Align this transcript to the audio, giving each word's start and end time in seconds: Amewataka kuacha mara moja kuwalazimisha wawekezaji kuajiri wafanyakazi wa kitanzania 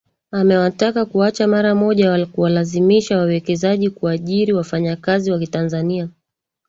Amewataka 0.31 1.05
kuacha 1.05 1.47
mara 1.47 1.75
moja 1.75 2.25
kuwalazimisha 2.25 3.17
wawekezaji 3.17 3.89
kuajiri 3.89 4.53
wafanyakazi 4.53 5.31
wa 5.31 5.39
kitanzania 5.39 6.09